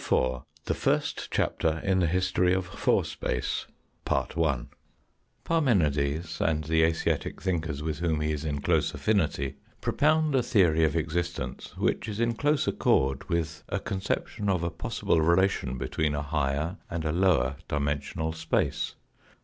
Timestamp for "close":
8.61-8.95, 12.33-12.67